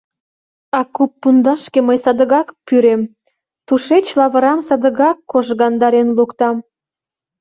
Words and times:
А 0.77 0.79
куп 0.95 1.11
пундашке 1.21 1.79
мый 1.87 1.97
садыгак 2.03 2.47
пӱрем, 2.65 3.01
тушеч 3.67 4.05
лавырам 4.19 4.59
садыгак 4.67 5.17
кожгандарен 5.31 6.07
луктам. 6.17 6.55